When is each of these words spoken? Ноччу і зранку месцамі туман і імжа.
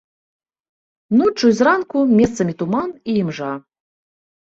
Ноччу 1.19 1.45
і 1.53 1.59
зранку 1.59 1.97
месцамі 2.19 2.53
туман 2.65 2.89
і 3.09 3.19
імжа. 3.25 3.55